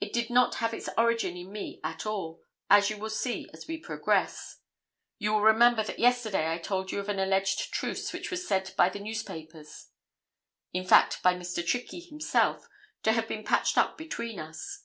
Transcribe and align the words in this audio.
It 0.00 0.12
did 0.12 0.30
not 0.30 0.54
have 0.62 0.72
its 0.72 0.88
origin 0.96 1.36
in 1.36 1.50
me 1.50 1.80
at 1.82 2.06
all, 2.06 2.40
as 2.70 2.90
you 2.90 2.96
will 2.96 3.10
see 3.10 3.50
as 3.52 3.66
we 3.66 3.76
progress. 3.76 4.58
You 5.18 5.32
will 5.32 5.40
remember 5.40 5.82
that 5.82 5.98
yesterday 5.98 6.52
I 6.52 6.58
told 6.58 6.92
you 6.92 7.00
of 7.00 7.08
an 7.08 7.18
alleged 7.18 7.72
truce 7.72 8.12
which 8.12 8.30
was 8.30 8.46
said 8.46 8.72
by 8.76 8.88
the 8.88 9.00
newspapers, 9.00 9.88
in 10.72 10.84
fact 10.86 11.24
by 11.24 11.34
Mr. 11.34 11.66
Trickey 11.66 11.98
himself, 11.98 12.68
to 13.02 13.10
have 13.14 13.26
been 13.26 13.42
patched 13.42 13.76
up 13.76 13.98
between 13.98 14.38
us. 14.38 14.84